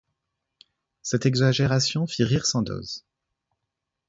Cette 1.03 1.27
exagération 1.27 2.07
fit 2.07 2.23
rire 2.23 2.47
Sandoz. 2.47 3.05